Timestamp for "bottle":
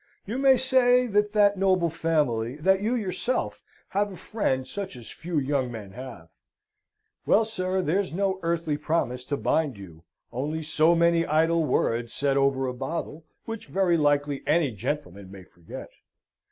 12.73-13.25